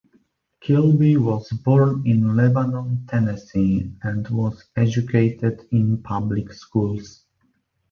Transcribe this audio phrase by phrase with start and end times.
[0.61, 7.23] Kilby was born in Lebanon, Tennessee, and was educated in public schools.